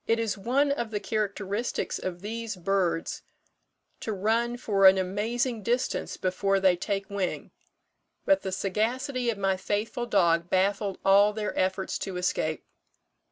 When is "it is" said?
0.07-0.35